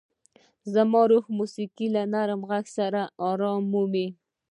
زما 0.73 1.01
روح 1.11 1.25
د 1.29 1.33
موسیقۍ 1.39 1.87
له 1.95 2.03
نرم 2.13 2.41
غږ 2.49 2.65
سره 2.77 3.01
ارام 3.29 3.61
مومي. 3.71 4.07